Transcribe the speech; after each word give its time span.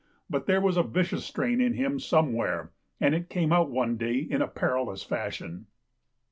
But 0.31 0.47
there 0.47 0.59
was 0.61 0.77
a 0.77 0.81
vicious 0.81 1.23
strain 1.25 1.61
in 1.61 1.75
him 1.75 1.99
somewhere, 1.99 2.71
and 2.99 3.13
it 3.13 3.29
came 3.29 3.53
out 3.53 3.69
one 3.69 3.97
day 3.97 4.15
in 4.17 4.41
a 4.41 4.47
perilous 4.47 5.03
fashion. 5.03 5.67